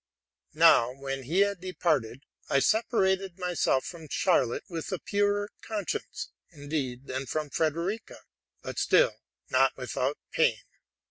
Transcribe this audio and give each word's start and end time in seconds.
Now, 0.55 0.91
when 0.95 1.21
he 1.21 1.41
had 1.41 1.61
departed, 1.61 2.23
I 2.49 2.57
separated 2.57 3.37
myself 3.37 3.85
from 3.85 4.07
Charlotte 4.09 4.63
with 4.67 4.91
a 4.91 4.97
purer 4.97 5.51
conscience, 5.61 6.31
indeed, 6.49 7.05
than 7.05 7.27
from 7.27 7.51
Frederica, 7.51 8.17
but 8.63 8.79
still 8.79 9.17
not 9.51 9.77
without 9.77 10.17
pain. 10.31 10.57